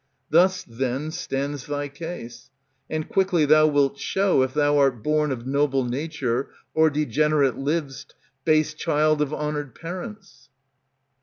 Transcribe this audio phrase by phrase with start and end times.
[0.31, 2.49] Thus, then, stands thy case;
[2.89, 8.15] And quickly thou wilt show, if thou art born Of noble nature, or degenerate liv'st,
[8.43, 10.49] Base child of honoured parents.